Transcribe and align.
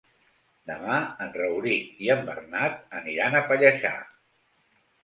Demà 0.69 0.95
en 1.27 1.35
Rauric 1.35 2.01
i 2.07 2.11
en 2.17 2.27
Bernat 2.31 2.83
aniran 3.03 3.39
a 3.39 3.45
Pallejà. 3.53 3.95